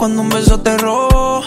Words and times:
cuando 0.00 0.22
un 0.22 0.30
beso 0.30 0.58
te 0.60 0.78
robó. 0.78 1.42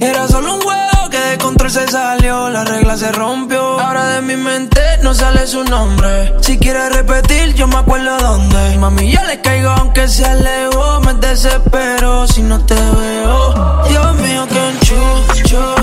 Era 0.00 0.26
solo 0.26 0.54
un 0.54 0.60
juego 0.62 1.10
que 1.10 1.18
de 1.18 1.38
control 1.38 1.70
se 1.70 1.86
salió, 1.86 2.50
la 2.50 2.64
regla 2.64 2.96
se 2.96 3.12
rompió. 3.12 3.78
Ahora 3.78 4.04
de 4.06 4.22
mi 4.22 4.34
mente 4.34 4.80
no 5.04 5.14
sale 5.14 5.46
su 5.46 5.62
nombre. 5.62 6.34
Si 6.40 6.58
quieres 6.58 6.92
repetir, 6.92 7.54
yo 7.54 7.68
me 7.68 7.76
acuerdo 7.76 8.18
dónde. 8.18 8.78
Mami, 8.78 9.12
ya 9.12 9.22
le 9.26 9.40
caigo 9.40 9.70
aunque 9.70 10.08
se 10.08 10.24
alejó. 10.24 11.00
Me 11.02 11.14
desespero 11.14 12.26
si 12.26 12.42
no 12.42 12.64
te 12.66 12.74
veo. 12.74 13.84
Dios 13.88 14.16
mío, 14.16 14.48
que 14.48 14.68
enchucho, 14.70 15.74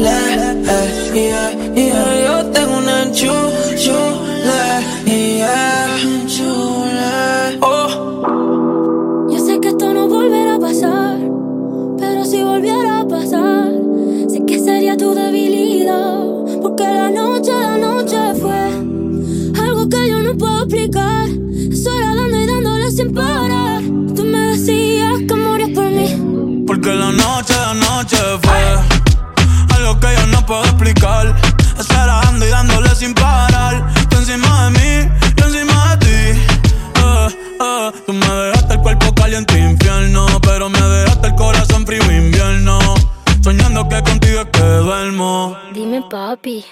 le, 0.00 0.12
eh, 0.68 1.10
yeah, 1.14 1.50
yeah. 1.74 2.26
Yo 2.26 2.50
tengo 2.50 2.78
un 2.78 2.88
enchucho, 2.88 3.98
le, 4.44 4.62
yeah, 5.10 5.86
chule. 6.26 7.58
Oh. 7.62 9.28
Yo 9.30 9.38
sé 9.38 9.60
que 9.60 9.68
esto 9.68 9.92
no 9.92 10.08
volverá 10.08 10.54
a 10.56 10.58
pasar, 10.58 11.18
pero 11.98 12.24
si 12.24 12.42
volviera 12.42 13.00
a 13.00 13.08
pasar, 13.08 13.72
sé 14.28 14.44
que 14.46 14.58
sería 14.58 14.96
tu 14.96 15.14
debilidad. 15.14 16.24
Porque 16.62 16.84
la 16.84 17.10
noche, 17.10 17.52
la 17.52 17.78
noche 17.78 18.18
fue 18.40 19.62
algo 19.64 19.88
que 19.88 20.10
yo 20.10 20.22
no 20.22 20.36
puedo 20.36 20.58
explicar. 20.64 20.99
Soñando 43.42 43.88
que 43.88 44.02
contigo 44.02 44.40
es 44.42 44.46
que 44.52 44.60
duermo. 44.60 45.56
Dime, 45.72 46.02
papi. 46.10 46.64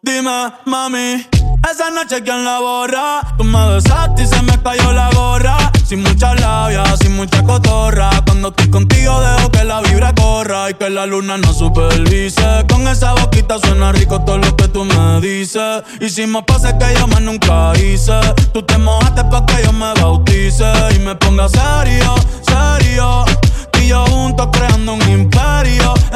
Dime, 0.00 0.52
mami, 0.64 1.26
esa 1.70 1.90
noche 1.90 2.22
quién 2.22 2.44
la 2.44 2.60
borra. 2.60 3.20
Tú 3.36 3.44
me 3.44 3.74
besaste 3.74 4.22
y 4.22 4.26
se 4.26 4.40
me 4.42 4.56
cayó 4.62 4.92
la 4.92 5.10
gorra. 5.10 5.70
Sin 5.84 6.02
mucha 6.02 6.34
labia, 6.34 6.84
sin 6.96 7.16
mucha 7.16 7.42
cotorra. 7.42 8.10
Cuando 8.24 8.48
estoy 8.48 8.70
contigo 8.70 9.20
dejo 9.20 9.50
que 9.50 9.64
la 9.64 9.80
vibra 9.80 10.14
corra 10.14 10.70
y 10.70 10.74
que 10.74 10.88
la 10.88 11.04
luna 11.04 11.36
no 11.36 11.52
supervise. 11.52 12.64
Con 12.70 12.86
esa 12.86 13.12
boquita 13.14 13.58
suena 13.58 13.92
rico 13.92 14.22
todo 14.22 14.38
lo 14.38 14.56
que 14.56 14.68
tú 14.68 14.84
me 14.84 15.20
dices. 15.20 15.82
Hicimos 16.00 16.44
pases 16.44 16.74
que 16.74 16.94
yo 16.98 17.06
más 17.08 17.20
nunca 17.20 17.72
hice. 17.76 18.18
Tú 18.52 18.62
te 18.62 18.78
mojaste 18.78 19.24
pa' 19.24 19.44
que 19.46 19.64
yo 19.64 19.72
me 19.72 19.92
bautice 19.94 20.72
y 20.94 21.00
me 21.00 21.16
ponga 21.16 21.48
serio. 21.48 22.14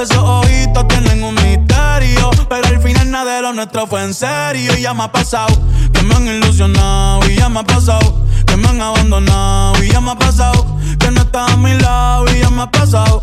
Esos 0.02 0.18
ojitos 0.18 0.88
tienen 0.88 1.22
un 1.22 1.32
misterio. 1.36 2.30
Pero 2.48 2.66
al 2.66 2.82
final 2.82 3.08
nada 3.08 3.36
de 3.36 3.42
lo 3.42 3.52
nuestro 3.52 3.86
fue 3.86 4.02
en 4.02 4.12
serio. 4.12 4.76
Y 4.76 4.82
ya 4.82 4.92
me 4.94 5.04
ha 5.04 5.12
pasado 5.12 5.56
que 5.92 6.02
me 6.02 6.16
han 6.16 6.26
ilusionado. 6.26 7.20
Y 7.30 7.36
ya 7.36 7.48
me 7.48 7.60
ha 7.60 7.62
pasado 7.62 8.26
que 8.44 8.56
me 8.56 8.66
han 8.66 8.80
abandonado. 8.80 9.80
Y 9.84 9.92
ya 9.92 10.00
me 10.00 10.10
ha 10.10 10.18
pasado 10.18 10.66
que 10.98 11.08
no 11.12 11.20
estás 11.20 11.52
a 11.52 11.56
mi 11.56 11.72
lado. 11.74 12.24
Y 12.34 12.40
ya 12.40 12.50
me 12.50 12.62
ha 12.62 12.70
pasado. 12.70 13.22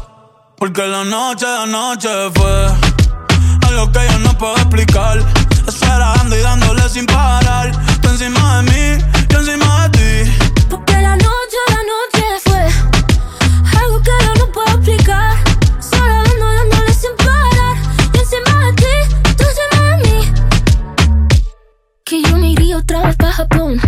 Porque 0.58 0.88
la 0.88 1.04
noche, 1.04 1.46
la 1.46 1.66
noche 1.66 2.08
fue 2.34 2.68
algo 3.68 3.92
que 3.92 4.00
yo 4.12 4.20
no 4.20 4.38
puedo 4.38 4.56
explicar. 4.56 5.20
Esperando 5.68 6.38
y 6.38 6.42
dándole 6.42 6.88
sin 6.88 7.06
parar. 7.06 7.74
Otra 22.90 23.06
vez 23.06 23.16
pa' 23.18 23.32
Japón. 23.32 23.80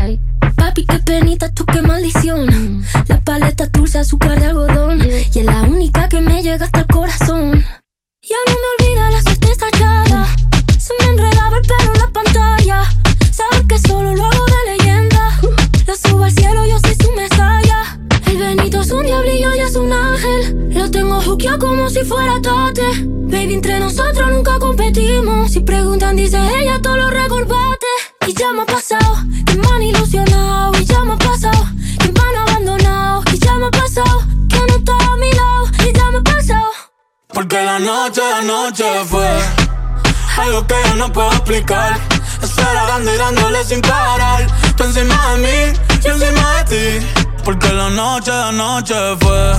Papi, 0.55 0.85
qué 0.85 0.99
penita, 0.99 1.51
tú 1.51 1.65
qué 1.65 1.81
maldición. 1.81 2.83
La 3.07 3.19
paleta 3.19 3.65
dulce, 3.65 3.97
azúcar 3.97 4.39
de 4.39 4.45
algodón. 4.45 5.01
Y 5.01 5.39
es 5.39 5.45
la 5.45 5.63
única 5.63 6.07
que 6.07 6.21
me 6.21 6.43
llega 6.43 6.65
hasta 6.65 6.81
el 6.81 6.87
corazón. 6.87 7.65
Ya 8.21 8.37
no 8.45 8.53
me 8.61 8.67
olvida 8.77 9.09
la 9.09 9.21
suerte 9.23 9.51
estallada. 9.51 10.27
Se 10.77 10.93
me 10.99 11.13
enredaba 11.13 11.57
el 11.57 11.63
pelo 11.63 11.93
en 11.95 11.99
la 11.99 12.07
pantalla. 12.09 12.83
Sabes 13.31 13.63
que 13.67 13.79
solo 13.79 14.15
lo 14.15 14.23
hago 14.23 14.45
de 14.45 14.77
leyenda. 14.77 15.39
Lo 15.87 15.95
subo 15.95 16.25
al 16.25 16.31
cielo, 16.31 16.63
yo 16.67 16.77
soy 16.79 16.95
su 17.03 17.11
mesaya. 17.13 17.97
El 18.27 18.37
Benito 18.37 18.81
es 18.81 18.91
un 18.91 19.03
diablillo 19.03 19.55
y 19.55 19.59
es 19.61 19.75
un 19.77 19.91
ángel. 19.91 20.69
Lo 20.75 20.91
tengo 20.91 21.19
juqueado 21.21 21.57
como 21.57 21.89
si 21.89 22.01
fuera 22.01 22.39
tate. 22.39 22.83
Baby, 23.03 23.55
entre 23.55 23.79
nosotros 23.79 24.29
nunca 24.31 24.59
competimos. 24.59 25.51
Si 25.51 25.61
preguntan, 25.61 26.15
dice 26.15 26.37
ella, 26.59 26.79
todo 26.83 26.97
lo 26.97 27.09
recordate. 27.09 27.80
Y 28.27 28.33
ya 28.33 28.51
me 28.53 28.61
ha 28.61 28.65
pasado, 28.65 29.17
que 29.45 29.55
me 29.55 29.67
han 29.67 29.81
ilusionado. 29.81 30.71
Y 30.79 30.85
ya 30.85 31.03
me 31.03 31.13
ha 31.13 31.17
pasado, 31.17 31.65
que 31.99 32.11
me 32.11 32.19
han 32.19 32.47
abandonado. 32.47 33.23
Y 33.33 33.39
ya 33.39 33.55
me 33.55 33.65
ha 33.65 33.71
pasado, 33.71 34.23
que 34.47 34.57
no 34.57 34.75
está 34.75 34.93
a 34.93 35.17
mi 35.17 35.31
lado. 35.31 35.65
Y 35.87 35.93
ya 35.93 36.11
me 36.11 36.17
ha 36.17 36.23
pasado. 36.23 36.69
Porque 37.33 37.63
la 37.63 37.79
noche, 37.79 38.21
la 38.21 38.41
noche 38.41 38.85
fue 39.07 39.27
algo 40.37 40.67
que 40.67 40.75
yo 40.85 40.95
no 40.95 41.11
puedo 41.11 41.31
explicar. 41.31 41.99
Esperando 42.41 43.13
y 43.13 43.17
dándole 43.17 43.63
sin 43.63 43.81
parar. 43.81 44.47
Tú 44.75 44.83
encima 44.83 45.33
de 45.33 45.37
mí, 45.39 45.79
yo 46.03 46.11
encima 46.11 46.63
de 46.63 46.99
ti. 46.99 47.07
Porque 47.43 47.73
la 47.73 47.89
noche, 47.89 48.31
la 48.31 48.51
noche 48.51 48.95
fue 49.19 49.53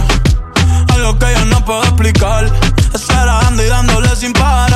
algo 0.95 1.19
que 1.19 1.27
yo 1.35 1.45
no 1.47 1.65
puedo 1.65 1.83
explicar. 1.83 2.51
Esperando 2.95 3.63
y 3.63 3.67
dándole 3.67 4.15
sin 4.15 4.33
parar. 4.33 4.72